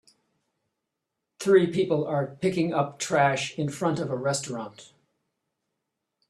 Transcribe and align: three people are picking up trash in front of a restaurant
three 1.37 1.67
people 1.67 2.07
are 2.07 2.35
picking 2.41 2.73
up 2.73 2.97
trash 2.97 3.55
in 3.55 3.69
front 3.69 3.99
of 3.99 4.09
a 4.09 4.17
restaurant 4.17 4.93